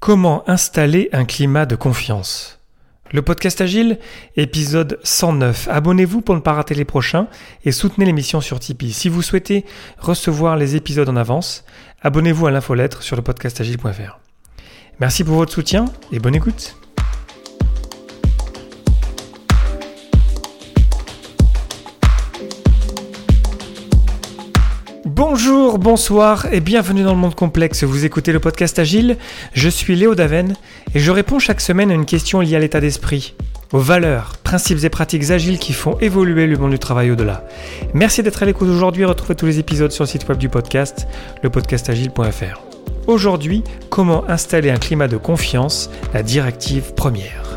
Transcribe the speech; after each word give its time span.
Comment 0.00 0.48
installer 0.48 1.08
un 1.12 1.24
climat 1.24 1.66
de 1.66 1.74
confiance? 1.74 2.60
Le 3.10 3.20
podcast 3.20 3.60
Agile, 3.60 3.98
épisode 4.36 5.00
109. 5.02 5.66
Abonnez-vous 5.68 6.20
pour 6.20 6.36
ne 6.36 6.40
pas 6.40 6.52
rater 6.52 6.74
les 6.74 6.84
prochains 6.84 7.26
et 7.64 7.72
soutenez 7.72 8.06
l'émission 8.06 8.40
sur 8.40 8.60
Tipeee. 8.60 8.92
Si 8.92 9.08
vous 9.08 9.22
souhaitez 9.22 9.64
recevoir 9.98 10.56
les 10.56 10.76
épisodes 10.76 11.08
en 11.08 11.16
avance, 11.16 11.64
abonnez-vous 12.00 12.46
à 12.46 12.52
l'infolettre 12.52 13.02
sur 13.02 13.16
le 13.16 13.22
podcastagile.fr. 13.22 14.20
Merci 15.00 15.24
pour 15.24 15.34
votre 15.34 15.52
soutien 15.52 15.86
et 16.12 16.20
bonne 16.20 16.36
écoute. 16.36 16.76
Bonjour, 25.18 25.80
bonsoir 25.80 26.46
et 26.52 26.60
bienvenue 26.60 27.02
dans 27.02 27.12
le 27.12 27.18
monde 27.18 27.34
complexe. 27.34 27.82
Vous 27.82 28.04
écoutez 28.04 28.30
le 28.30 28.38
podcast 28.38 28.78
Agile. 28.78 29.16
Je 29.52 29.68
suis 29.68 29.96
Léo 29.96 30.14
Daven 30.14 30.54
et 30.94 31.00
je 31.00 31.10
réponds 31.10 31.40
chaque 31.40 31.60
semaine 31.60 31.90
à 31.90 31.94
une 31.94 32.04
question 32.04 32.40
liée 32.40 32.54
à 32.54 32.60
l'état 32.60 32.80
d'esprit, 32.80 33.34
aux 33.72 33.80
valeurs, 33.80 34.36
principes 34.44 34.84
et 34.84 34.88
pratiques 34.88 35.32
agiles 35.32 35.58
qui 35.58 35.72
font 35.72 35.98
évoluer 35.98 36.46
le 36.46 36.56
monde 36.56 36.70
du 36.70 36.78
travail 36.78 37.10
au-delà. 37.10 37.44
Merci 37.94 38.22
d'être 38.22 38.44
à 38.44 38.46
l'écoute 38.46 38.68
aujourd'hui 38.68 39.02
et 39.02 39.06
retrouvez 39.06 39.34
tous 39.34 39.46
les 39.46 39.58
épisodes 39.58 39.90
sur 39.90 40.04
le 40.04 40.08
site 40.08 40.28
web 40.28 40.38
du 40.38 40.48
podcast, 40.48 41.08
lepodcastagile.fr. 41.42 42.60
Aujourd'hui, 43.08 43.64
comment 43.90 44.22
installer 44.30 44.70
un 44.70 44.78
climat 44.78 45.08
de 45.08 45.16
confiance, 45.16 45.90
la 46.14 46.22
directive 46.22 46.94
première? 46.94 47.47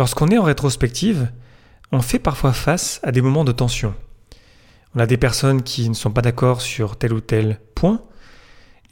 Lorsqu'on 0.00 0.28
est 0.28 0.38
en 0.38 0.44
rétrospective, 0.44 1.30
on 1.92 2.00
fait 2.00 2.18
parfois 2.18 2.54
face 2.54 3.00
à 3.02 3.12
des 3.12 3.20
moments 3.20 3.44
de 3.44 3.52
tension. 3.52 3.92
On 4.94 4.98
a 4.98 5.04
des 5.04 5.18
personnes 5.18 5.62
qui 5.62 5.90
ne 5.90 5.94
sont 5.94 6.10
pas 6.10 6.22
d'accord 6.22 6.62
sur 6.62 6.96
tel 6.96 7.12
ou 7.12 7.20
tel 7.20 7.60
point, 7.74 8.00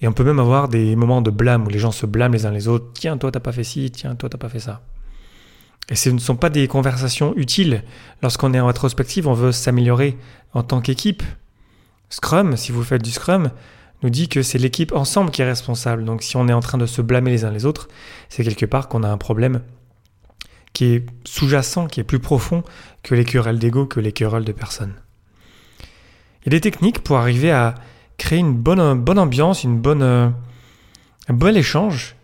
et 0.02 0.06
on 0.06 0.12
peut 0.12 0.22
même 0.22 0.38
avoir 0.38 0.68
des 0.68 0.96
moments 0.96 1.22
de 1.22 1.30
blâme 1.30 1.64
où 1.64 1.70
les 1.70 1.78
gens 1.78 1.92
se 1.92 2.04
blâment 2.04 2.34
les 2.34 2.44
uns 2.44 2.50
les 2.50 2.68
autres. 2.68 2.90
Tiens, 2.92 3.16
toi 3.16 3.32
t'as 3.32 3.40
pas 3.40 3.52
fait 3.52 3.64
ci, 3.64 3.90
tiens, 3.90 4.16
toi 4.16 4.28
t'as 4.28 4.36
pas 4.36 4.50
fait 4.50 4.58
ça. 4.58 4.82
Et 5.88 5.94
ce 5.94 6.10
ne 6.10 6.18
sont 6.18 6.36
pas 6.36 6.50
des 6.50 6.68
conversations 6.68 7.34
utiles. 7.36 7.84
Lorsqu'on 8.20 8.52
est 8.52 8.60
en 8.60 8.66
rétrospective, 8.66 9.26
on 9.28 9.32
veut 9.32 9.52
s'améliorer 9.52 10.18
en 10.52 10.62
tant 10.62 10.82
qu'équipe. 10.82 11.22
Scrum, 12.10 12.54
si 12.58 12.70
vous 12.70 12.84
faites 12.84 13.02
du 13.02 13.12
Scrum, 13.12 13.50
nous 14.02 14.10
dit 14.10 14.28
que 14.28 14.42
c'est 14.42 14.58
l'équipe 14.58 14.92
ensemble 14.92 15.30
qui 15.30 15.40
est 15.40 15.46
responsable. 15.46 16.04
Donc 16.04 16.22
si 16.22 16.36
on 16.36 16.48
est 16.48 16.52
en 16.52 16.60
train 16.60 16.76
de 16.76 16.84
se 16.84 17.00
blâmer 17.00 17.30
les 17.30 17.46
uns 17.46 17.50
les 17.50 17.64
autres, 17.64 17.88
c'est 18.28 18.44
quelque 18.44 18.66
part 18.66 18.88
qu'on 18.88 19.04
a 19.04 19.08
un 19.08 19.16
problème 19.16 19.62
qui 20.78 20.94
est 20.94 21.06
sous-jacent, 21.24 21.88
qui 21.88 21.98
est 21.98 22.04
plus 22.04 22.20
profond 22.20 22.62
que 23.02 23.16
les 23.16 23.24
querelles 23.24 23.58
d'ego, 23.58 23.84
que 23.84 23.98
les 23.98 24.12
querelles 24.12 24.44
de 24.44 24.52
personnes. 24.52 24.94
Il 25.80 26.46
y 26.46 26.48
a 26.50 26.50
des 26.50 26.60
techniques 26.60 27.00
pour 27.00 27.16
arriver 27.16 27.50
à 27.50 27.74
créer 28.16 28.38
une 28.38 28.54
bonne, 28.54 28.78
ambiance, 29.18 29.64
une 29.64 29.80
bonne, 29.80 30.04
un 30.04 30.34
bon 31.30 31.56
échange. 31.56 32.14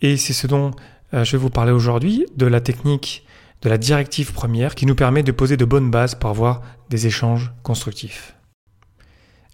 Et 0.00 0.16
c'est 0.16 0.32
ce 0.32 0.48
dont 0.48 0.72
euh, 1.14 1.22
je 1.22 1.30
vais 1.30 1.38
vous 1.38 1.48
parler 1.48 1.70
aujourd'hui, 1.70 2.26
de 2.34 2.46
la 2.46 2.60
technique 2.60 3.24
de 3.60 3.68
la 3.68 3.78
directive 3.78 4.32
première 4.32 4.74
qui 4.74 4.84
nous 4.84 4.96
permet 4.96 5.22
de 5.22 5.30
poser 5.30 5.56
de 5.56 5.64
bonnes 5.64 5.92
bases 5.92 6.16
pour 6.16 6.30
avoir 6.30 6.60
des 6.90 7.06
échanges 7.06 7.52
constructifs. 7.62 8.34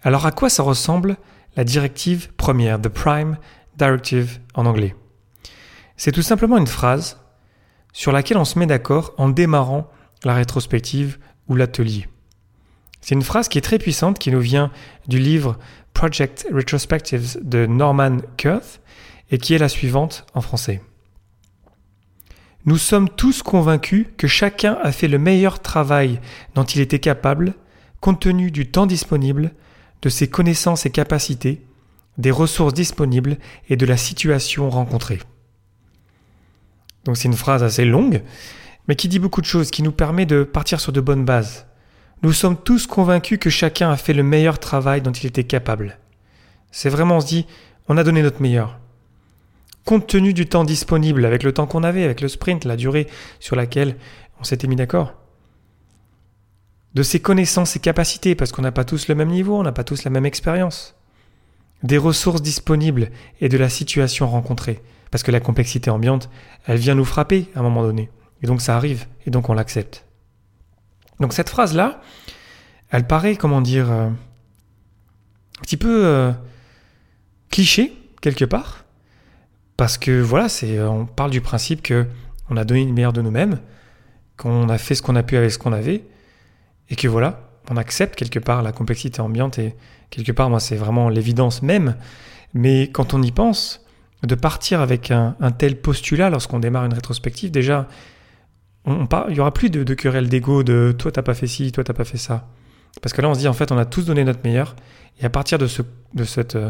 Alors 0.01 0.25
à 0.25 0.31
quoi 0.31 0.49
ça 0.49 0.63
ressemble 0.63 1.17
la 1.55 1.63
directive 1.63 2.33
première, 2.33 2.81
the 2.81 2.89
prime 2.89 3.37
directive 3.77 4.39
en 4.55 4.65
anglais? 4.65 4.95
C'est 5.97 6.11
tout 6.11 6.23
simplement 6.23 6.57
une 6.57 6.65
phrase 6.65 7.19
sur 7.93 8.11
laquelle 8.11 8.37
on 8.37 8.45
se 8.45 8.59
met 8.59 8.65
d'accord 8.65 9.13
en 9.17 9.29
démarrant 9.29 9.89
la 10.23 10.33
rétrospective 10.33 11.17
ou 11.47 11.55
l'atelier. 11.55 12.07
C'est 13.01 13.15
une 13.15 13.23
phrase 13.23 13.47
qui 13.47 13.57
est 13.57 13.61
très 13.61 13.79
puissante 13.79 14.19
qui 14.19 14.31
nous 14.31 14.41
vient 14.41 14.71
du 15.07 15.19
livre 15.19 15.57
Project 15.93 16.47
Retrospectives 16.53 17.37
de 17.41 17.65
Norman 17.65 18.17
Kurth 18.37 18.81
et 19.31 19.37
qui 19.37 19.53
est 19.53 19.59
la 19.59 19.69
suivante 19.69 20.25
en 20.33 20.41
français. 20.41 20.81
Nous 22.65 22.77
sommes 22.77 23.09
tous 23.09 23.41
convaincus 23.41 24.07
que 24.17 24.27
chacun 24.27 24.77
a 24.83 24.91
fait 24.91 25.07
le 25.07 25.17
meilleur 25.17 25.61
travail 25.61 26.19
dont 26.55 26.63
il 26.63 26.81
était 26.81 26.99
capable, 26.99 27.53
compte 28.01 28.19
tenu 28.19 28.51
du 28.51 28.69
temps 28.69 28.85
disponible, 28.85 29.53
de 30.01 30.09
ses 30.09 30.27
connaissances 30.27 30.85
et 30.85 30.89
capacités, 30.89 31.65
des 32.17 32.31
ressources 32.31 32.73
disponibles 32.73 33.37
et 33.69 33.77
de 33.77 33.85
la 33.85 33.97
situation 33.97 34.69
rencontrée. 34.69 35.19
Donc 37.05 37.17
c'est 37.17 37.27
une 37.27 37.33
phrase 37.33 37.63
assez 37.63 37.85
longue, 37.85 38.21
mais 38.87 38.95
qui 38.95 39.07
dit 39.07 39.19
beaucoup 39.19 39.41
de 39.41 39.45
choses, 39.45 39.71
qui 39.71 39.83
nous 39.83 39.91
permet 39.91 40.25
de 40.25 40.43
partir 40.43 40.79
sur 40.79 40.91
de 40.91 41.01
bonnes 41.01 41.25
bases. 41.25 41.65
Nous 42.21 42.33
sommes 42.33 42.57
tous 42.57 42.87
convaincus 42.87 43.39
que 43.39 43.49
chacun 43.49 43.91
a 43.91 43.97
fait 43.97 44.13
le 44.13 44.23
meilleur 44.23 44.59
travail 44.59 45.01
dont 45.01 45.11
il 45.11 45.27
était 45.27 45.45
capable. 45.45 45.97
C'est 46.71 46.89
vraiment, 46.89 47.17
on 47.17 47.21
se 47.21 47.27
dit, 47.27 47.45
on 47.87 47.97
a 47.97 48.03
donné 48.03 48.21
notre 48.21 48.41
meilleur. 48.41 48.79
Compte 49.85 50.07
tenu 50.07 50.33
du 50.33 50.45
temps 50.47 50.65
disponible, 50.65 51.25
avec 51.25 51.43
le 51.43 51.53
temps 51.53 51.65
qu'on 51.65 51.83
avait, 51.83 52.03
avec 52.03 52.21
le 52.21 52.27
sprint, 52.27 52.65
la 52.65 52.75
durée 52.75 53.07
sur 53.39 53.55
laquelle 53.55 53.95
on 54.39 54.43
s'était 54.43 54.67
mis 54.67 54.75
d'accord. 54.75 55.13
De 56.93 57.03
ses 57.03 57.19
connaissances 57.19 57.75
et 57.75 57.79
capacités, 57.79 58.35
parce 58.35 58.51
qu'on 58.51 58.61
n'a 58.61 58.71
pas 58.71 58.83
tous 58.83 59.07
le 59.07 59.15
même 59.15 59.29
niveau, 59.29 59.57
on 59.57 59.63
n'a 59.63 59.71
pas 59.71 59.83
tous 59.83 60.03
la 60.03 60.11
même 60.11 60.25
expérience. 60.25 60.95
Des 61.83 61.97
ressources 61.97 62.41
disponibles 62.41 63.09
et 63.39 63.49
de 63.49 63.57
la 63.57 63.69
situation 63.69 64.27
rencontrée. 64.27 64.81
Parce 65.11 65.23
que 65.23 65.31
la 65.31 65.39
complexité 65.39 65.89
ambiante, 65.89 66.29
elle 66.65 66.77
vient 66.77 66.95
nous 66.95 67.05
frapper 67.05 67.49
à 67.55 67.59
un 67.59 67.63
moment 67.63 67.83
donné. 67.83 68.09
Et 68.41 68.47
donc 68.47 68.61
ça 68.61 68.75
arrive, 68.75 69.05
et 69.25 69.31
donc 69.31 69.49
on 69.49 69.53
l'accepte. 69.53 70.05
Donc 71.19 71.33
cette 71.33 71.49
phrase-là, 71.49 72.01
elle 72.91 73.05
paraît, 73.05 73.35
comment 73.35 73.61
dire, 73.61 73.91
euh, 73.91 74.07
un 74.07 75.61
petit 75.61 75.77
peu 75.77 76.05
euh, 76.05 76.31
cliché, 77.49 77.93
quelque 78.21 78.45
part. 78.45 78.85
Parce 79.77 79.97
que 79.97 80.21
voilà, 80.21 80.49
c'est, 80.49 80.77
euh, 80.77 80.89
on 80.89 81.05
parle 81.05 81.31
du 81.31 81.41
principe 81.41 81.81
que 81.81 82.05
on 82.49 82.57
a 82.57 82.65
donné 82.65 82.85
le 82.85 82.93
meilleur 82.93 83.13
de 83.13 83.21
nous-mêmes, 83.21 83.59
qu'on 84.37 84.69
a 84.69 84.77
fait 84.77 84.95
ce 84.95 85.01
qu'on 85.01 85.15
a 85.15 85.23
pu 85.23 85.37
avec 85.37 85.51
ce 85.51 85.59
qu'on 85.59 85.73
avait, 85.73 86.03
et 86.89 86.95
que 86.95 87.07
voilà, 87.07 87.51
on 87.69 87.77
accepte 87.77 88.15
quelque 88.15 88.39
part 88.39 88.63
la 88.63 88.71
complexité 88.71 89.21
ambiante, 89.21 89.59
et 89.59 89.75
quelque 90.09 90.31
part, 90.31 90.49
moi, 90.49 90.59
c'est 90.59 90.75
vraiment 90.75 91.09
l'évidence 91.09 91.61
même. 91.61 91.95
Mais 92.53 92.89
quand 92.89 93.13
on 93.13 93.21
y 93.21 93.31
pense, 93.31 93.85
de 94.23 94.35
partir 94.35 94.81
avec 94.81 95.11
un, 95.11 95.35
tel 95.57 95.79
postulat 95.79 96.29
lorsqu'on 96.29 96.59
démarre 96.59 96.85
une 96.85 96.93
rétrospective, 96.93 97.51
déjà, 97.51 97.87
il 98.85 99.33
n'y 99.33 99.39
aura 99.39 99.53
plus 99.53 99.69
de, 99.69 99.83
de 99.83 99.93
querelle 99.93 100.29
d'ego, 100.29 100.63
de 100.63 100.93
toi 100.97 101.11
t'as 101.11 101.21
pas 101.21 101.33
fait 101.33 101.47
ci, 101.47 101.71
toi 101.71 101.83
t'as 101.83 101.93
pas 101.93 102.05
fait 102.05 102.17
ça. 102.17 102.47
Parce 103.01 103.13
que 103.13 103.21
là 103.21 103.29
on 103.29 103.33
se 103.33 103.39
dit 103.39 103.47
en 103.47 103.53
fait 103.53 103.71
on 103.71 103.77
a 103.77 103.85
tous 103.85 104.05
donné 104.05 104.23
notre 104.23 104.41
meilleur, 104.43 104.75
et 105.21 105.25
à 105.25 105.29
partir 105.29 105.57
de, 105.57 105.67
ce, 105.67 105.81
de 106.13 106.23
cette 106.23 106.55
euh, 106.55 106.69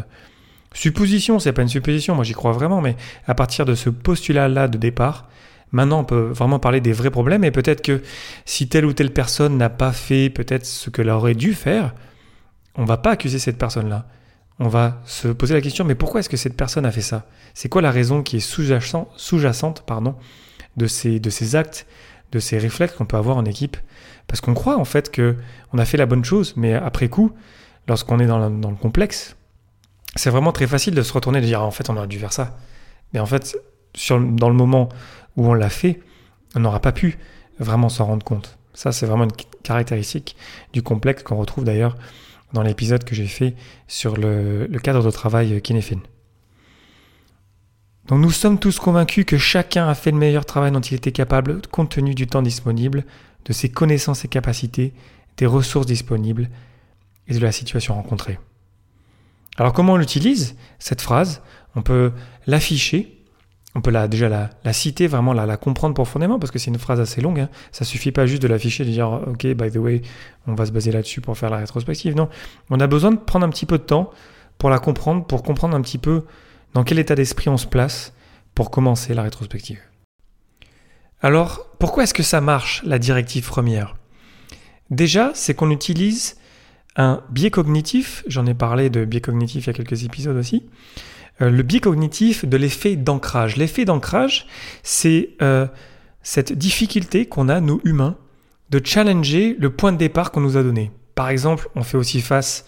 supposition, 0.74 1.38
c'est 1.38 1.52
pas 1.52 1.62
une 1.62 1.68
supposition, 1.68 2.14
moi 2.14 2.24
j'y 2.24 2.34
crois 2.34 2.52
vraiment, 2.52 2.80
mais 2.80 2.96
à 3.26 3.34
partir 3.34 3.64
de 3.64 3.74
ce 3.74 3.90
postulat-là 3.90 4.68
de 4.68 4.78
départ, 4.78 5.28
maintenant 5.72 6.00
on 6.00 6.04
peut 6.04 6.30
vraiment 6.32 6.60
parler 6.60 6.80
des 6.80 6.92
vrais 6.92 7.10
problèmes, 7.10 7.42
et 7.42 7.50
peut-être 7.50 7.82
que 7.82 8.00
si 8.44 8.68
telle 8.68 8.84
ou 8.84 8.92
telle 8.92 9.12
personne 9.12 9.56
n'a 9.56 9.70
pas 9.70 9.92
fait 9.92 10.30
peut-être 10.30 10.66
ce 10.66 10.90
qu'elle 10.90 11.10
aurait 11.10 11.34
dû 11.34 11.54
faire, 11.54 11.94
on 12.76 12.84
va 12.84 12.96
pas 12.96 13.12
accuser 13.12 13.40
cette 13.40 13.58
personne-là 13.58 14.06
on 14.60 14.68
va 14.68 15.00
se 15.06 15.28
poser 15.28 15.54
la 15.54 15.62
question, 15.62 15.86
mais 15.86 15.94
pourquoi 15.94 16.20
est-ce 16.20 16.28
que 16.28 16.36
cette 16.36 16.54
personne 16.54 16.84
a 16.84 16.92
fait 16.92 17.00
ça? 17.00 17.26
C'est 17.54 17.70
quoi 17.70 17.80
la 17.80 17.90
raison 17.90 18.22
qui 18.22 18.36
est 18.36 18.40
sous-jacente 18.40 19.84
de, 20.76 20.86
ces, 20.86 21.56
actes, 21.56 21.86
de 22.30 22.38
ces 22.38 22.58
réflexes 22.58 22.94
qu'on 22.94 23.06
peut 23.06 23.16
avoir 23.16 23.38
en 23.38 23.46
équipe? 23.46 23.78
Parce 24.26 24.42
qu'on 24.42 24.52
croit 24.52 24.76
en 24.76 24.84
fait 24.84 25.10
que 25.10 25.34
on 25.72 25.78
a 25.78 25.86
fait 25.86 25.96
la 25.96 26.04
bonne 26.04 26.24
chose, 26.24 26.52
mais 26.56 26.74
après 26.74 27.08
coup, 27.08 27.32
lorsqu'on 27.88 28.20
est 28.20 28.26
dans 28.26 28.48
le, 28.48 28.76
complexe, 28.76 29.34
c'est 30.14 30.30
vraiment 30.30 30.52
très 30.52 30.66
facile 30.66 30.94
de 30.94 31.02
se 31.02 31.12
retourner 31.14 31.38
et 31.38 31.42
de 31.42 31.46
dire 31.46 31.62
ah, 31.62 31.64
en 31.64 31.70
fait 31.70 31.88
on 31.88 31.96
aurait 31.96 32.06
dû 32.06 32.18
faire 32.18 32.34
ça. 32.34 32.58
Mais 33.14 33.18
en 33.18 33.26
fait, 33.26 33.56
dans 34.10 34.50
le 34.50 34.54
moment 34.54 34.90
où 35.36 35.48
on 35.48 35.54
l'a 35.54 35.70
fait, 35.70 36.00
on 36.54 36.60
n'aura 36.60 36.80
pas 36.80 36.92
pu 36.92 37.18
vraiment 37.58 37.88
s'en 37.88 38.04
rendre 38.04 38.24
compte. 38.24 38.58
Ça, 38.74 38.92
c'est 38.92 39.06
vraiment 39.06 39.24
une 39.24 39.32
caractéristique 39.62 40.36
du 40.72 40.82
complexe 40.82 41.22
qu'on 41.22 41.36
retrouve 41.36 41.64
d'ailleurs 41.64 41.96
dans 42.52 42.62
l'épisode 42.62 43.04
que 43.04 43.14
j'ai 43.14 43.26
fait 43.26 43.54
sur 43.86 44.16
le, 44.16 44.66
cadre 44.82 45.02
de 45.02 45.10
travail 45.10 45.60
Kinefin. 45.62 46.00
Donc 48.06 48.20
nous 48.20 48.30
sommes 48.30 48.58
tous 48.58 48.78
convaincus 48.78 49.24
que 49.24 49.38
chacun 49.38 49.88
a 49.88 49.94
fait 49.94 50.10
le 50.10 50.16
meilleur 50.16 50.44
travail 50.44 50.72
dont 50.72 50.80
il 50.80 50.94
était 50.94 51.12
capable 51.12 51.62
compte 51.70 51.90
tenu 51.90 52.14
du 52.14 52.26
temps 52.26 52.42
disponible, 52.42 53.04
de 53.44 53.52
ses 53.52 53.68
connaissances 53.68 54.24
et 54.24 54.28
capacités, 54.28 54.92
des 55.36 55.46
ressources 55.46 55.86
disponibles 55.86 56.50
et 57.28 57.34
de 57.34 57.38
la 57.38 57.52
situation 57.52 57.94
rencontrée. 57.94 58.38
Alors 59.56 59.72
comment 59.72 59.92
on 59.92 59.96
l'utilise, 59.96 60.56
cette 60.78 61.00
phrase? 61.00 61.42
On 61.76 61.82
peut 61.82 62.12
l'afficher 62.46 63.19
on 63.74 63.80
peut 63.80 63.90
la, 63.90 64.08
déjà 64.08 64.28
la, 64.28 64.72
citer, 64.72 65.06
vraiment 65.06 65.32
la, 65.32 65.56
comprendre 65.56 65.94
profondément, 65.94 66.38
parce 66.38 66.50
que 66.50 66.58
c'est 66.58 66.70
une 66.70 66.78
phrase 66.78 66.98
assez 66.98 67.20
longue. 67.20 67.40
Hein. 67.40 67.48
Ça 67.70 67.84
suffit 67.84 68.10
pas 68.10 68.26
juste 68.26 68.42
de 68.42 68.48
l'afficher, 68.48 68.84
de 68.84 68.90
dire 68.90 69.10
OK, 69.10 69.46
by 69.46 69.70
the 69.70 69.76
way, 69.76 70.02
on 70.46 70.54
va 70.54 70.66
se 70.66 70.72
baser 70.72 70.90
là-dessus 70.90 71.20
pour 71.20 71.38
faire 71.38 71.50
la 71.50 71.58
rétrospective. 71.58 72.16
Non, 72.16 72.28
on 72.70 72.80
a 72.80 72.86
besoin 72.86 73.12
de 73.12 73.18
prendre 73.18 73.46
un 73.46 73.50
petit 73.50 73.66
peu 73.66 73.78
de 73.78 73.84
temps 73.84 74.10
pour 74.58 74.70
la 74.70 74.80
comprendre, 74.80 75.24
pour 75.24 75.42
comprendre 75.42 75.76
un 75.76 75.80
petit 75.82 75.98
peu 75.98 76.24
dans 76.74 76.82
quel 76.82 76.98
état 76.98 77.14
d'esprit 77.14 77.48
on 77.48 77.56
se 77.56 77.66
place 77.66 78.12
pour 78.54 78.70
commencer 78.70 79.14
la 79.14 79.22
rétrospective. 79.22 79.80
Alors, 81.22 81.66
pourquoi 81.78 82.04
est-ce 82.04 82.14
que 82.14 82.22
ça 82.22 82.40
marche, 82.40 82.82
la 82.84 82.98
directive 82.98 83.46
première? 83.46 83.96
Déjà, 84.90 85.30
c'est 85.34 85.54
qu'on 85.54 85.70
utilise 85.70 86.36
un 86.96 87.22
biais 87.30 87.50
cognitif, 87.50 88.24
j'en 88.26 88.46
ai 88.46 88.54
parlé 88.54 88.90
de 88.90 89.04
biais 89.04 89.20
cognitif 89.20 89.64
il 89.64 89.66
y 89.68 89.70
a 89.70 89.72
quelques 89.74 90.04
épisodes 90.04 90.36
aussi, 90.36 90.66
le 91.48 91.62
biais 91.62 91.80
cognitif 91.80 92.44
de 92.44 92.56
l'effet 92.56 92.96
d'ancrage. 92.96 93.56
L'effet 93.56 93.84
d'ancrage, 93.84 94.46
c'est 94.82 95.30
euh, 95.40 95.66
cette 96.22 96.52
difficulté 96.52 97.26
qu'on 97.26 97.48
a, 97.48 97.60
nous 97.60 97.80
humains, 97.84 98.16
de 98.70 98.80
challenger 98.84 99.56
le 99.58 99.70
point 99.70 99.92
de 99.92 99.96
départ 99.96 100.30
qu'on 100.30 100.40
nous 100.40 100.56
a 100.56 100.62
donné. 100.62 100.92
Par 101.14 101.30
exemple, 101.30 101.68
on 101.74 101.82
fait 101.82 101.96
aussi 101.96 102.20
face, 102.20 102.66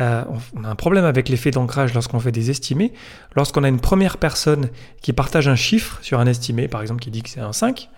euh, 0.00 0.24
on 0.56 0.64
a 0.64 0.68
un 0.68 0.74
problème 0.74 1.04
avec 1.04 1.28
l'effet 1.28 1.50
d'ancrage 1.50 1.94
lorsqu'on 1.94 2.18
fait 2.18 2.32
des 2.32 2.50
estimés. 2.50 2.92
Lorsqu'on 3.36 3.62
a 3.62 3.68
une 3.68 3.80
première 3.80 4.16
personne 4.16 4.70
qui 5.02 5.12
partage 5.12 5.46
un 5.46 5.56
chiffre 5.56 5.98
sur 6.02 6.18
un 6.18 6.26
estimé, 6.26 6.66
par 6.66 6.82
exemple 6.82 7.00
qui 7.00 7.10
dit 7.10 7.22
que 7.22 7.28
c'est 7.28 7.40
un 7.40 7.52
5, 7.52 7.90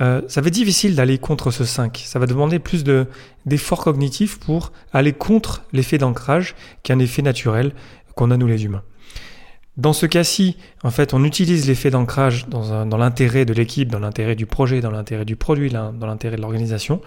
euh, 0.00 0.22
ça 0.26 0.40
va 0.40 0.48
être 0.48 0.54
difficile 0.54 0.96
d'aller 0.96 1.18
contre 1.18 1.50
ce 1.50 1.64
5. 1.64 2.02
Ça 2.04 2.18
va 2.18 2.26
demander 2.26 2.58
plus 2.58 2.82
d'efforts 2.82 3.84
cognitifs 3.84 4.40
pour 4.40 4.72
aller 4.92 5.12
contre 5.12 5.62
l'effet 5.72 5.98
d'ancrage, 5.98 6.56
qui 6.82 6.90
est 6.90 6.94
un 6.94 6.98
effet 6.98 7.22
naturel 7.22 7.72
qu'on 8.16 8.30
a 8.30 8.36
nous 8.36 8.48
les 8.48 8.64
humains. 8.64 8.82
Dans 9.76 9.92
ce 9.92 10.06
cas-ci, 10.06 10.56
en 10.84 10.92
fait, 10.92 11.14
on 11.14 11.24
utilise 11.24 11.66
l'effet 11.66 11.90
d'ancrage 11.90 12.46
dans, 12.48 12.86
dans 12.86 12.96
l'intérêt 12.96 13.44
de 13.44 13.52
l'équipe, 13.52 13.90
dans 13.90 13.98
l'intérêt 13.98 14.36
du 14.36 14.46
projet, 14.46 14.80
dans 14.80 14.92
l'intérêt 14.92 15.24
du 15.24 15.34
produit, 15.34 15.68
dans 15.70 16.06
l'intérêt 16.06 16.36
de 16.36 16.42
l'organisation, 16.42 17.00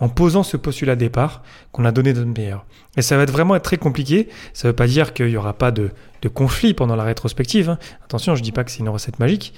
en 0.00 0.08
posant 0.08 0.42
ce 0.42 0.56
postulat 0.56 0.96
départ 0.96 1.42
qu'on 1.70 1.84
a 1.84 1.92
donné 1.92 2.12
de 2.12 2.24
notre 2.24 2.36
meilleur. 2.36 2.66
Et 2.96 3.02
ça 3.02 3.16
va 3.16 3.22
être 3.22 3.30
vraiment 3.30 3.54
être 3.54 3.62
très 3.62 3.76
compliqué. 3.76 4.28
Ça 4.52 4.66
ne 4.66 4.72
veut 4.72 4.76
pas 4.76 4.88
dire 4.88 5.14
qu'il 5.14 5.26
n'y 5.26 5.36
aura 5.36 5.52
pas 5.52 5.70
de, 5.70 5.90
de, 6.22 6.28
conflit 6.28 6.74
pendant 6.74 6.96
la 6.96 7.04
rétrospective. 7.04 7.70
Hein. 7.70 7.78
Attention, 8.04 8.34
je 8.34 8.40
ne 8.40 8.44
dis 8.44 8.52
pas 8.52 8.64
que 8.64 8.72
c'est 8.72 8.80
une 8.80 8.88
recette 8.88 9.20
magique. 9.20 9.54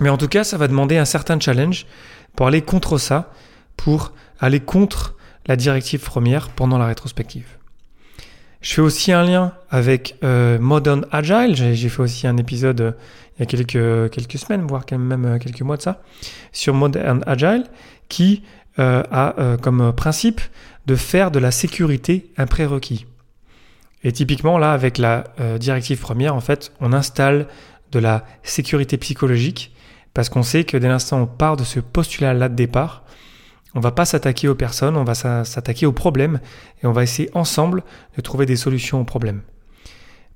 Mais 0.00 0.08
en 0.08 0.16
tout 0.16 0.28
cas, 0.28 0.44
ça 0.44 0.56
va 0.56 0.68
demander 0.68 0.96
un 0.96 1.04
certain 1.04 1.38
challenge 1.38 1.86
pour 2.34 2.46
aller 2.46 2.62
contre 2.62 2.96
ça, 2.96 3.30
pour 3.76 4.12
aller 4.40 4.60
contre 4.60 5.16
la 5.46 5.56
directive 5.56 6.00
première 6.00 6.48
pendant 6.48 6.78
la 6.78 6.86
rétrospective. 6.86 7.57
Je 8.60 8.74
fais 8.74 8.80
aussi 8.80 9.12
un 9.12 9.24
lien 9.24 9.52
avec 9.70 10.16
euh, 10.24 10.58
Modern 10.58 11.06
Agile. 11.12 11.54
J'ai 11.54 11.88
fait 11.88 12.02
aussi 12.02 12.26
un 12.26 12.36
épisode 12.36 12.80
euh, 12.80 12.92
il 13.36 13.40
y 13.40 13.42
a 13.44 13.46
quelques, 13.46 14.10
quelques 14.10 14.38
semaines, 14.38 14.66
voire 14.66 14.84
même 14.90 15.24
euh, 15.24 15.38
quelques 15.38 15.62
mois 15.62 15.76
de 15.76 15.82
ça, 15.82 16.02
sur 16.50 16.74
Modern 16.74 17.22
Agile, 17.26 17.64
qui 18.08 18.42
a 18.80 19.56
comme 19.60 19.92
principe 19.92 20.40
de 20.86 20.94
faire 20.94 21.32
de 21.32 21.40
la 21.40 21.50
sécurité 21.50 22.30
un 22.36 22.46
prérequis. 22.46 23.06
Et 24.04 24.12
typiquement, 24.12 24.56
là, 24.56 24.70
avec 24.70 24.98
la 24.98 25.24
directive 25.58 25.98
première, 25.98 26.36
en 26.36 26.40
fait, 26.40 26.70
on 26.80 26.92
installe 26.92 27.48
de 27.90 27.98
la 27.98 28.24
sécurité 28.44 28.96
psychologique 28.96 29.74
parce 30.14 30.28
qu'on 30.28 30.44
sait 30.44 30.62
que 30.62 30.76
dès 30.76 30.86
l'instant 30.86 31.18
où 31.18 31.22
on 31.24 31.26
part 31.26 31.56
de 31.56 31.64
ce 31.64 31.80
postulat-là 31.80 32.48
de 32.48 32.54
départ, 32.54 33.02
on 33.74 33.80
va 33.80 33.92
pas 33.92 34.04
s'attaquer 34.04 34.48
aux 34.48 34.54
personnes, 34.54 34.96
on 34.96 35.04
va 35.04 35.14
s'attaquer 35.14 35.86
aux 35.86 35.92
problèmes 35.92 36.40
et 36.82 36.86
on 36.86 36.92
va 36.92 37.02
essayer 37.02 37.30
ensemble 37.34 37.82
de 38.16 38.22
trouver 38.22 38.46
des 38.46 38.56
solutions 38.56 39.00
aux 39.00 39.04
problèmes. 39.04 39.42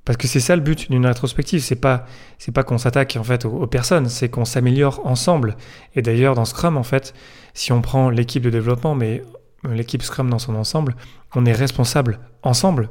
Parce 0.05 0.17
que 0.17 0.27
c'est 0.27 0.41
ça 0.41 0.57
le 0.57 0.63
but 0.63 0.91
d'une 0.91 1.07
rétrospective, 1.07 1.61
c'est 1.63 1.77
pas 1.77 2.07
c'est 2.39 2.53
pas 2.53 2.65
qu'on 2.65 2.79
s'attaque 2.79 3.17
en 3.19 3.23
fait 3.23 3.45
aux, 3.45 3.67
personnes, 3.69 4.09
c'est 4.09 4.29
qu'on 4.29 4.45
s'améliore 4.45 5.01
ensemble. 5.05 5.57
Et 5.95 6.03
d'ailleurs 6.03 6.35
dans 6.35 6.45
Scrum 6.45 6.77
en 6.77 6.83
fait, 6.83 7.15
si 7.55 7.73
on 7.73 7.81
prend 7.81 8.11
l'équipe 8.11 8.43
de 8.43 8.51
développement 8.51 8.97
mais 8.97 9.23
l'équipe 9.65 10.03
Scrum 10.03 10.29
dans 10.29 10.41
son 10.41 10.57
ensemble, 10.57 10.97
on 11.37 11.47
est 11.47 11.53
responsable 11.53 12.19
ensemble. 12.43 12.91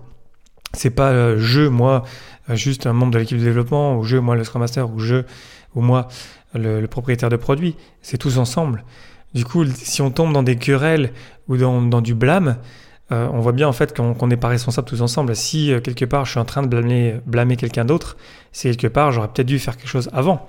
C'est 0.73 0.89
pas 0.89 1.09
euh, 1.09 1.35
je 1.37 1.63
moi 1.63 2.03
euh, 2.49 2.55
juste 2.55 2.87
un 2.87 2.93
membre 2.93 3.11
de 3.11 3.19
l'équipe 3.19 3.37
de 3.37 3.43
développement 3.43 3.97
ou 3.97 4.03
je 4.03 4.15
moi 4.15 4.37
le 4.37 4.45
Scrum 4.45 4.61
Master 4.61 4.89
ou 4.89 4.99
je 4.99 5.23
ou 5.75 5.81
moi 5.81 6.07
le 6.53 6.85
propriétaire 6.85 7.29
de 7.29 7.37
produit, 7.37 7.75
c'est 8.01 8.17
tous 8.17 8.37
ensemble. 8.37 8.83
Du 9.33 9.45
coup, 9.45 9.65
si 9.65 10.01
on 10.01 10.11
tombe 10.11 10.33
dans 10.33 10.43
des 10.43 10.57
querelles 10.57 11.13
ou 11.47 11.57
dans, 11.57 12.01
du 12.01 12.13
blâme, 12.13 12.57
euh, 13.11 13.27
on 13.31 13.39
voit 13.39 13.51
bien 13.51 13.67
en 13.67 13.73
fait 13.73 13.95
qu'on 13.95 14.27
n'est 14.27 14.37
pas 14.37 14.47
responsable 14.47 14.87
tous 14.87 15.01
ensemble. 15.01 15.35
Si 15.35 15.71
euh, 15.71 15.79
quelque 15.79 16.05
part 16.05 16.25
je 16.25 16.31
suis 16.31 16.39
en 16.39 16.45
train 16.45 16.63
de 16.63 17.21
blâmer, 17.25 17.55
quelqu'un 17.57 17.85
d'autre, 17.85 18.17
c'est 18.51 18.71
quelque 18.71 18.87
part 18.87 19.11
j'aurais 19.11 19.27
peut-être 19.27 19.47
dû 19.47 19.59
faire 19.59 19.77
quelque 19.77 19.89
chose 19.89 20.09
avant. 20.13 20.47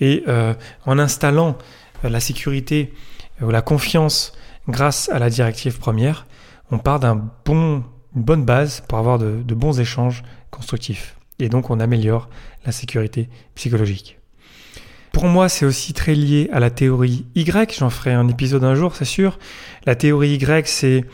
Et 0.00 0.24
euh, 0.28 0.54
en 0.86 0.98
installant 0.98 1.56
la 2.02 2.20
sécurité 2.20 2.92
ou 3.40 3.50
la 3.50 3.62
confiance 3.62 4.32
grâce 4.68 5.08
à 5.08 5.18
la 5.18 5.30
directive 5.30 5.78
première, 5.78 6.26
on 6.70 6.78
part 6.78 7.00
d'un 7.00 7.30
bon, 7.44 7.84
bonne 8.14 8.44
base 8.44 8.82
pour 8.88 8.98
avoir 8.98 9.18
de 9.18 9.54
bons 9.54 9.80
échanges 9.80 10.22
constructifs. 10.50 11.16
Et 11.38 11.48
donc 11.48 11.70
on 11.70 11.80
améliore 11.80 12.28
la 12.64 12.72
sécurité 12.72 13.28
psychologique. 13.54 14.18
Pour 15.14 15.26
moi, 15.26 15.48
c'est 15.48 15.64
aussi 15.64 15.92
très 15.92 16.16
lié 16.16 16.50
à 16.52 16.58
la 16.58 16.70
théorie 16.70 17.24
Y. 17.36 17.78
J'en 17.78 17.88
ferai 17.88 18.12
un 18.12 18.26
épisode 18.26 18.64
un 18.64 18.74
jour, 18.74 18.96
c'est 18.96 19.04
sûr. 19.04 19.38
La 19.86 19.94
théorie 19.94 20.34
Y, 20.34 20.66
c'est 20.66 21.04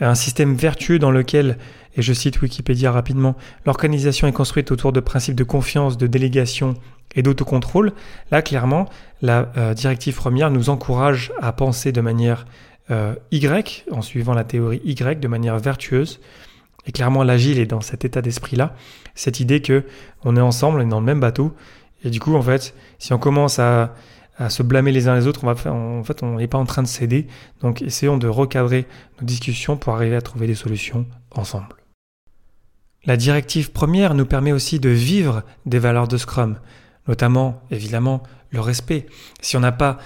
un 0.00 0.14
système 0.14 0.54
vertueux 0.54 0.98
dans 0.98 1.10
lequel, 1.10 1.56
et 1.96 2.02
je 2.02 2.12
cite 2.12 2.42
Wikipédia 2.42 2.92
rapidement, 2.92 3.36
l'organisation 3.64 4.28
est 4.28 4.32
construite 4.32 4.70
autour 4.70 4.92
de 4.92 5.00
principes 5.00 5.34
de 5.34 5.44
confiance, 5.44 5.96
de 5.96 6.06
délégation 6.06 6.74
et 7.16 7.22
d'autocontrôle. 7.22 7.94
Là, 8.30 8.42
clairement, 8.42 8.86
la 9.22 9.50
euh, 9.56 9.72
directive 9.72 10.16
première 10.16 10.50
nous 10.50 10.68
encourage 10.68 11.32
à 11.40 11.50
penser 11.52 11.90
de 11.90 12.02
manière 12.02 12.44
euh, 12.90 13.14
Y, 13.32 13.86
en 13.90 14.02
suivant 14.02 14.34
la 14.34 14.44
théorie 14.44 14.82
Y, 14.84 15.20
de 15.20 15.28
manière 15.28 15.58
vertueuse. 15.58 16.20
Et 16.86 16.92
clairement, 16.92 17.24
l'agile 17.24 17.58
est 17.58 17.66
dans 17.66 17.80
cet 17.80 18.04
état 18.04 18.20
d'esprit-là, 18.20 18.76
cette 19.14 19.40
idée 19.40 19.62
que 19.62 19.84
on 20.22 20.36
est 20.36 20.40
ensemble, 20.40 20.80
on 20.80 20.82
est 20.82 20.90
dans 20.90 21.00
le 21.00 21.06
même 21.06 21.20
bateau, 21.20 21.54
et 22.04 22.10
du 22.10 22.20
coup, 22.20 22.34
en 22.34 22.42
fait, 22.42 22.74
si 22.98 23.12
on 23.12 23.18
commence 23.18 23.58
à, 23.58 23.94
se 24.50 24.62
blâmer 24.62 24.92
les 24.92 25.08
uns 25.08 25.16
les 25.16 25.26
autres, 25.26 25.42
on 25.42 25.52
va 25.52 25.72
en 25.72 26.04
fait, 26.04 26.22
on 26.22 26.36
n'est 26.36 26.46
pas 26.46 26.58
en 26.58 26.64
train 26.64 26.82
de 26.82 26.86
céder. 26.86 27.26
Donc, 27.60 27.82
essayons 27.82 28.18
de 28.18 28.28
recadrer 28.28 28.86
nos 29.20 29.26
discussions 29.26 29.76
pour 29.76 29.94
arriver 29.94 30.14
à 30.14 30.20
trouver 30.20 30.46
des 30.46 30.54
solutions 30.54 31.06
ensemble. 31.32 31.74
La 33.04 33.16
directive 33.16 33.72
première 33.72 34.14
nous 34.14 34.26
permet 34.26 34.52
aussi 34.52 34.78
de 34.78 34.90
vivre 34.90 35.42
des 35.66 35.80
valeurs 35.80 36.06
de 36.06 36.16
Scrum, 36.16 36.56
notamment, 37.08 37.62
évidemment, 37.72 38.22
le 38.50 38.60
respect. 38.60 39.06
Si 39.40 39.56
on 39.56 39.60
n'a 39.60 39.72
pas 39.72 39.98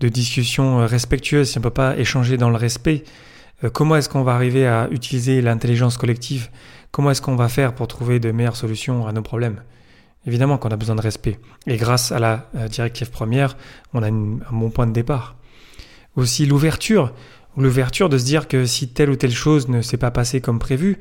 de 0.00 0.08
discussion 0.08 0.86
respectueuse, 0.86 1.50
si 1.50 1.56
on 1.56 1.60
ne 1.60 1.64
peut 1.64 1.70
pas 1.70 1.96
échanger 1.96 2.36
dans 2.36 2.50
le 2.50 2.56
respect, 2.56 3.04
euh, 3.64 3.70
comment 3.70 3.96
est-ce 3.96 4.08
qu'on 4.08 4.22
va 4.22 4.34
arriver 4.34 4.66
à 4.66 4.88
utiliser 4.90 5.40
l'intelligence 5.40 5.96
collective? 5.96 6.50
Comment 6.90 7.10
est-ce 7.10 7.22
qu'on 7.22 7.36
va 7.36 7.48
faire 7.48 7.74
pour 7.74 7.88
trouver 7.88 8.20
de 8.20 8.30
meilleures 8.32 8.56
solutions 8.56 9.06
à 9.06 9.12
nos 9.12 9.22
problèmes? 9.22 9.62
Évidemment 10.28 10.58
qu'on 10.58 10.68
a 10.68 10.76
besoin 10.76 10.94
de 10.94 11.00
respect. 11.00 11.38
Et 11.66 11.78
grâce 11.78 12.12
à 12.12 12.18
la 12.18 12.50
euh, 12.54 12.68
directive 12.68 13.10
première, 13.10 13.56
on 13.94 14.02
a 14.02 14.08
un 14.08 14.38
bon 14.52 14.68
point 14.68 14.86
de 14.86 14.92
départ. 14.92 15.36
Aussi 16.16 16.44
l'ouverture, 16.44 17.14
l'ouverture 17.56 18.10
de 18.10 18.18
se 18.18 18.26
dire 18.26 18.46
que 18.46 18.66
si 18.66 18.88
telle 18.88 19.08
ou 19.08 19.16
telle 19.16 19.32
chose 19.32 19.68
ne 19.68 19.80
s'est 19.80 19.96
pas 19.96 20.10
passée 20.10 20.42
comme 20.42 20.58
prévu, 20.58 20.98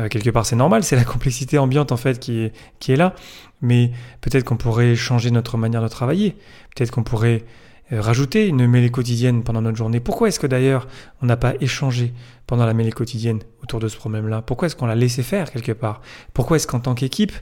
euh, 0.00 0.08
quelque 0.08 0.30
part 0.30 0.44
c'est 0.44 0.56
normal, 0.56 0.82
c'est 0.84 0.96
la 0.96 1.04
complexité 1.04 1.58
ambiante 1.58 1.92
en 1.92 1.96
fait 1.96 2.18
qui 2.18 2.40
est, 2.40 2.52
qui 2.80 2.90
est 2.90 2.96
là, 2.96 3.14
mais 3.62 3.92
peut-être 4.20 4.42
qu'on 4.42 4.56
pourrait 4.56 4.96
changer 4.96 5.30
notre 5.30 5.58
manière 5.58 5.80
de 5.80 5.88
travailler, 5.88 6.34
peut-être 6.74 6.90
qu'on 6.90 7.04
pourrait 7.04 7.44
euh, 7.92 8.00
rajouter 8.00 8.48
une 8.48 8.66
mêlée 8.66 8.90
quotidienne 8.90 9.44
pendant 9.44 9.62
notre 9.62 9.76
journée. 9.76 10.00
Pourquoi 10.00 10.26
est-ce 10.26 10.40
que 10.40 10.48
d'ailleurs 10.48 10.88
on 11.22 11.26
n'a 11.26 11.36
pas 11.36 11.54
échangé 11.60 12.12
pendant 12.46 12.66
la 12.66 12.74
mêlée 12.74 12.92
quotidienne 12.92 13.40
autour 13.62 13.80
de 13.80 13.88
ce 13.88 13.96
problème-là. 13.96 14.42
Pourquoi 14.42 14.66
est-ce 14.66 14.76
qu'on 14.76 14.86
l'a 14.86 14.94
laissé 14.94 15.22
faire 15.22 15.50
quelque 15.50 15.72
part? 15.72 16.00
Pourquoi 16.32 16.56
est-ce 16.56 16.66
qu'en 16.66 16.80
tant 16.80 16.94
qu'équipe 16.94 17.32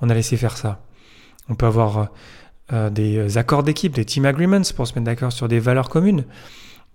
on 0.00 0.10
a 0.10 0.14
laissé 0.14 0.36
faire 0.36 0.56
ça? 0.56 0.84
On 1.48 1.54
peut 1.54 1.66
avoir 1.66 1.98
euh, 1.98 2.04
euh, 2.72 2.90
des 2.90 3.36
accords 3.36 3.62
d'équipe, 3.62 3.92
des 3.94 4.04
team 4.04 4.24
agreements 4.24 4.62
pour 4.74 4.86
se 4.86 4.94
mettre 4.94 5.04
d'accord 5.04 5.32
sur 5.32 5.48
des 5.48 5.60
valeurs 5.60 5.90
communes. 5.90 6.24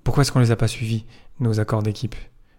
Pourquoi 0.03 0.21
est-ce 0.21 0.31
qu'on 0.31 0.39
les 0.39 0.51
a 0.51 0.55
pas 0.55 0.67
suivis, 0.67 1.05
nos 1.39 1.59
accords 1.59 1.83
d'équipe? 1.83 2.15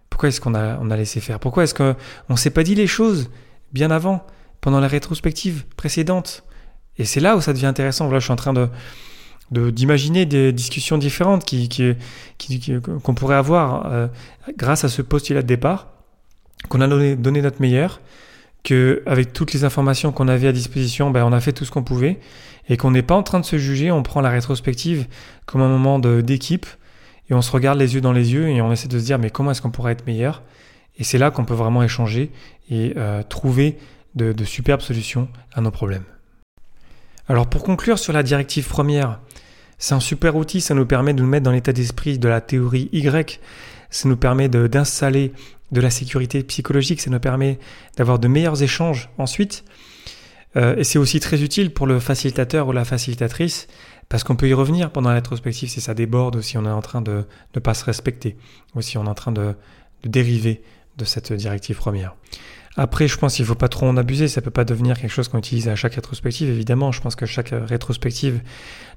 Pourquoi 0.09 0.29
est-ce 0.29 0.39
qu'on 0.39 0.55
a, 0.55 0.77
on 0.79 0.89
a 0.91 0.95
laissé 0.95 1.19
faire? 1.19 1.39
Pourquoi 1.39 1.63
est-ce 1.63 1.73
qu'on 1.73 1.95
ne 2.29 2.35
s'est 2.35 2.51
pas 2.51 2.63
dit 2.63 2.75
les 2.75 2.87
choses 2.87 3.29
bien 3.73 3.91
avant, 3.91 4.25
pendant 4.61 4.79
la 4.79 4.87
rétrospective 4.87 5.65
précédente? 5.75 6.43
Et 6.97 7.05
c'est 7.05 7.19
là 7.19 7.35
où 7.35 7.41
ça 7.41 7.51
devient 7.51 7.65
intéressant. 7.65 8.09
Là, 8.09 8.19
je 8.19 8.25
suis 8.25 8.33
en 8.33 8.37
train 8.37 8.53
de 8.53 8.69
d'imaginer 9.51 10.25
des 10.25 10.53
discussions 10.53 10.97
différentes 10.97 11.43
qui, 11.43 11.67
qui, 11.67 11.95
qu'on 13.03 13.13
pourrait 13.13 13.35
avoir 13.35 13.91
euh, 13.91 14.07
grâce 14.57 14.83
à 14.83 14.89
ce 14.89 15.01
postulat 15.01 15.41
de 15.41 15.47
départ, 15.47 15.87
qu'on 16.69 16.79
a 16.79 16.87
donné, 16.87 17.15
donné, 17.15 17.41
notre 17.41 17.61
meilleur, 17.61 17.99
que 18.63 19.03
avec 19.05 19.33
toutes 19.33 19.53
les 19.53 19.63
informations 19.63 20.11
qu'on 20.11 20.27
avait 20.27 20.47
à 20.47 20.51
disposition, 20.53 21.11
ben, 21.11 21.25
on 21.25 21.33
a 21.33 21.39
fait 21.41 21.51
tout 21.51 21.65
ce 21.65 21.71
qu'on 21.71 21.83
pouvait, 21.83 22.19
et 22.69 22.77
qu'on 22.77 22.91
n'est 22.91 23.01
pas 23.01 23.15
en 23.15 23.23
train 23.23 23.39
de 23.39 23.45
se 23.45 23.57
juger, 23.57 23.91
on 23.91 24.03
prend 24.03 24.21
la 24.21 24.29
rétrospective 24.29 25.07
comme 25.45 25.61
un 25.61 25.69
moment 25.69 25.99
d'équipe, 25.99 26.65
et 27.29 27.33
on 27.33 27.41
se 27.41 27.51
regarde 27.51 27.77
les 27.77 27.95
yeux 27.95 28.01
dans 28.01 28.13
les 28.13 28.33
yeux, 28.33 28.47
et 28.47 28.61
on 28.61 28.71
essaie 28.71 28.87
de 28.87 28.99
se 28.99 29.03
dire 29.03 29.19
mais 29.19 29.29
comment 29.29 29.51
est-ce 29.51 29.61
qu'on 29.61 29.71
pourrait 29.71 29.91
être 29.91 30.05
meilleur? 30.05 30.43
Et 30.97 31.03
c'est 31.03 31.17
là 31.17 31.31
qu'on 31.31 31.45
peut 31.45 31.53
vraiment 31.53 31.83
échanger 31.83 32.31
et 32.69 32.93
euh, 32.95 33.23
trouver 33.23 33.77
de, 34.15 34.31
de 34.33 34.43
superbes 34.45 34.81
solutions 34.81 35.27
à 35.53 35.61
nos 35.61 35.71
problèmes. 35.71 36.03
Alors 37.31 37.47
pour 37.47 37.63
conclure 37.63 37.97
sur 37.97 38.11
la 38.11 38.23
directive 38.23 38.67
première, 38.67 39.21
c'est 39.77 39.93
un 39.93 40.01
super 40.01 40.35
outil, 40.35 40.59
ça 40.59 40.73
nous 40.73 40.85
permet 40.85 41.13
de 41.13 41.21
nous 41.21 41.29
mettre 41.29 41.45
dans 41.45 41.53
l'état 41.53 41.71
d'esprit 41.71 42.19
de 42.19 42.27
la 42.27 42.41
théorie 42.41 42.89
Y, 42.91 43.39
ça 43.89 44.09
nous 44.09 44.17
permet 44.17 44.49
d'installer 44.49 45.31
de, 45.71 45.79
la 45.79 45.89
sécurité 45.91 46.43
psychologique, 46.43 46.99
ça 46.99 47.09
nous 47.09 47.21
permet 47.21 47.57
d'avoir 47.95 48.19
de 48.19 48.27
meilleurs 48.27 48.61
échanges 48.63 49.09
ensuite. 49.17 49.63
Euh, 50.57 50.75
et 50.75 50.83
c'est 50.83 50.99
aussi 50.99 51.21
très 51.21 51.41
utile 51.41 51.71
pour 51.71 51.87
le 51.87 52.01
facilitateur 52.01 52.67
ou 52.67 52.73
la 52.73 52.83
facilitatrice, 52.83 53.69
parce 54.09 54.25
qu'on 54.25 54.35
peut 54.35 54.49
y 54.49 54.53
revenir 54.53 54.91
pendant 54.91 55.07
la 55.07 55.15
rétrospective 55.15 55.69
si 55.69 55.79
ça 55.79 55.93
déborde 55.93 56.35
ou 56.35 56.41
si 56.41 56.57
on 56.57 56.65
est 56.65 56.69
en 56.69 56.81
train 56.81 57.01
de 57.01 57.23
ne 57.55 57.59
pas 57.61 57.73
se 57.73 57.85
respecter, 57.85 58.35
ou 58.75 58.81
si 58.81 58.97
on 58.97 59.05
est 59.05 59.09
en 59.09 59.15
train 59.15 59.31
de, 59.31 59.55
dériver 60.03 60.63
de 60.97 61.05
cette 61.05 61.31
directive 61.31 61.77
première. 61.77 62.13
Après, 62.77 63.07
je 63.07 63.17
pense 63.17 63.35
qu'il 63.35 63.43
ne 63.43 63.47
faut 63.47 63.55
pas 63.55 63.67
trop 63.67 63.85
en 63.85 63.97
abuser, 63.97 64.27
ça 64.29 64.39
ne 64.39 64.45
peut 64.45 64.51
pas 64.51 64.63
devenir 64.63 64.97
quelque 64.97 65.11
chose 65.11 65.27
qu'on 65.27 65.39
utilise 65.39 65.67
à 65.67 65.75
chaque 65.75 65.95
rétrospective, 65.95 66.49
évidemment. 66.49 66.91
Je 66.91 67.01
pense 67.01 67.15
que 67.15 67.25
chaque 67.25 67.53
rétrospective 67.53 68.41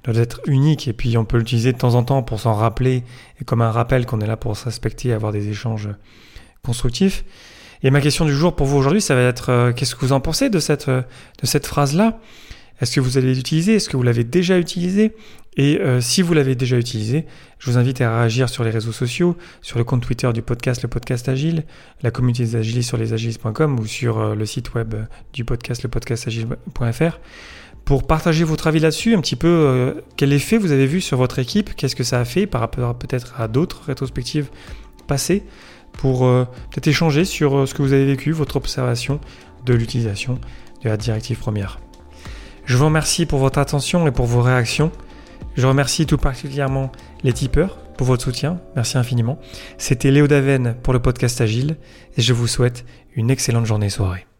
doit 0.04 0.14
être 0.14 0.40
unique 0.46 0.86
et 0.86 0.92
puis 0.92 1.16
on 1.18 1.24
peut 1.24 1.38
l'utiliser 1.38 1.72
de 1.72 1.78
temps 1.78 1.94
en 1.96 2.04
temps 2.04 2.22
pour 2.22 2.40
s'en 2.40 2.54
rappeler 2.54 3.02
et 3.40 3.44
comme 3.44 3.62
un 3.62 3.72
rappel 3.72 4.06
qu'on 4.06 4.20
est 4.20 4.26
là 4.26 4.36
pour 4.36 4.56
se 4.56 4.66
respecter 4.66 5.08
et 5.08 5.12
avoir 5.12 5.32
des 5.32 5.48
échanges 5.48 5.88
constructifs. 6.62 7.24
Et 7.82 7.90
ma 7.90 8.00
question 8.00 8.24
du 8.24 8.34
jour 8.34 8.54
pour 8.54 8.66
vous 8.66 8.78
aujourd'hui, 8.78 9.02
ça 9.02 9.14
va 9.14 9.22
être 9.22 9.50
euh, 9.50 9.72
qu'est-ce 9.72 9.94
que 9.94 10.00
vous 10.00 10.12
en 10.12 10.20
pensez 10.20 10.48
de 10.48 10.58
cette, 10.58 10.88
euh, 10.88 11.02
de 11.42 11.46
cette 11.46 11.66
phrase-là? 11.66 12.18
Est-ce 12.80 12.94
que 12.94 13.00
vous 13.00 13.18
allez 13.18 13.34
l'utiliser 13.34 13.74
Est-ce 13.74 13.88
que 13.88 13.96
vous 13.96 14.02
l'avez 14.02 14.24
déjà 14.24 14.58
utilisé? 14.58 15.12
Et 15.56 15.80
euh, 15.80 16.00
si 16.00 16.22
vous 16.22 16.34
l'avez 16.34 16.54
déjà 16.56 16.76
utilisé, 16.76 17.26
je 17.58 17.70
vous 17.70 17.78
invite 17.78 18.00
à 18.00 18.18
réagir 18.18 18.48
sur 18.48 18.64
les 18.64 18.70
réseaux 18.70 18.92
sociaux, 18.92 19.36
sur 19.62 19.78
le 19.78 19.84
compte 19.84 20.02
Twitter 20.02 20.32
du 20.32 20.42
podcast, 20.42 20.82
le 20.82 20.88
podcast 20.88 21.28
Agile, 21.28 21.64
la 22.02 22.10
communauté 22.10 22.42
des 22.42 22.56
Agilistes 22.56 22.88
sur 22.88 22.98
lesagilistes.com 22.98 23.78
ou 23.78 23.86
sur 23.86 24.34
le 24.34 24.46
site 24.46 24.74
web 24.74 24.94
du 25.32 25.44
podcast, 25.44 25.82
le 25.82 25.88
podcastagile.fr 25.88 27.20
pour 27.84 28.06
partager 28.06 28.44
votre 28.44 28.66
avis 28.66 28.80
là-dessus, 28.80 29.14
un 29.14 29.20
petit 29.20 29.36
peu 29.36 30.02
quel 30.16 30.32
effet 30.32 30.56
vous 30.56 30.72
avez 30.72 30.86
vu 30.86 31.02
sur 31.02 31.18
votre 31.18 31.38
équipe, 31.38 31.74
qu'est-ce 31.76 31.94
que 31.94 32.02
ça 32.02 32.18
a 32.18 32.24
fait 32.24 32.46
par 32.46 32.62
rapport 32.62 32.98
peut-être 32.98 33.38
à 33.38 33.46
d'autres 33.46 33.82
rétrospectives 33.84 34.48
passées? 35.06 35.44
Pour 35.98 36.26
euh, 36.26 36.44
peut-être 36.70 36.88
échanger 36.88 37.24
sur 37.24 37.56
euh, 37.56 37.66
ce 37.66 37.74
que 37.74 37.82
vous 37.82 37.92
avez 37.92 38.04
vécu, 38.04 38.32
votre 38.32 38.56
observation 38.56 39.20
de 39.64 39.74
l'utilisation 39.74 40.38
de 40.82 40.88
la 40.88 40.96
directive 40.96 41.38
première. 41.38 41.78
Je 42.64 42.76
vous 42.78 42.86
remercie 42.86 43.26
pour 43.26 43.38
votre 43.40 43.58
attention 43.58 44.06
et 44.06 44.10
pour 44.10 44.26
vos 44.26 44.40
réactions. 44.40 44.90
Je 45.54 45.66
remercie 45.66 46.06
tout 46.06 46.16
particulièrement 46.16 46.90
les 47.22 47.32
tipeurs 47.32 47.76
pour 47.96 48.06
votre 48.06 48.24
soutien. 48.24 48.58
Merci 48.74 48.96
infiniment. 48.96 49.38
C'était 49.76 50.10
Léo 50.10 50.26
Daven 50.26 50.74
pour 50.82 50.92
le 50.92 51.00
podcast 51.00 51.40
Agile 51.40 51.76
et 52.16 52.22
je 52.22 52.32
vous 52.32 52.46
souhaite 52.46 52.84
une 53.14 53.30
excellente 53.30 53.66
journée 53.66 53.90
soirée. 53.90 54.26